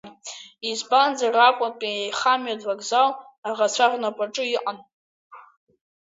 [0.69, 3.09] Избанзар, Аҟәатәи аихамҩатә вокзал
[3.47, 4.77] аӷацәа рнапаҿы иҟан.